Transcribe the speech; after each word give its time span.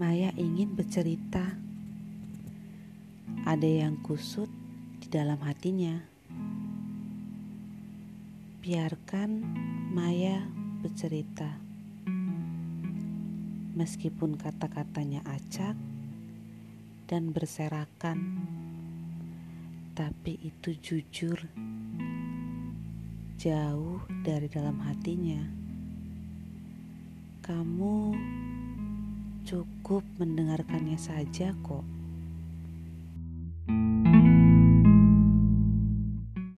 Maya 0.00 0.32
ingin 0.32 0.72
bercerita. 0.72 1.60
Ada 3.44 3.84
yang 3.84 4.00
kusut 4.00 4.48
di 4.96 5.12
dalam 5.12 5.36
hatinya. 5.44 5.92
Biarkan 8.64 9.44
Maya 9.92 10.40
bercerita. 10.80 11.52
Meskipun 13.76 14.40
kata-katanya 14.40 15.20
acak 15.28 15.76
dan 17.04 17.36
berserakan, 17.36 18.40
tapi 19.92 20.40
itu 20.40 20.80
jujur 20.80 21.44
jauh 23.36 24.00
dari 24.24 24.48
dalam 24.48 24.80
hatinya. 24.80 25.44
Kamu 27.44 27.96
cukup 29.50 30.06
mendengarkannya 30.22 30.94
saja, 30.94 31.50
kok. 31.66 31.82